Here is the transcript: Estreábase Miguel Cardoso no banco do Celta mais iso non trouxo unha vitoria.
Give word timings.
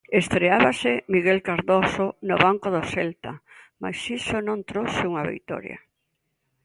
Estreábase 0.21 0.91
Miguel 1.13 1.39
Cardoso 1.47 2.05
no 2.27 2.35
banco 2.45 2.67
do 2.75 2.83
Celta 2.93 3.31
mais 3.81 3.99
iso 4.19 4.35
non 4.47 4.65
trouxo 4.69 5.03
unha 5.11 5.27
vitoria. 5.35 5.77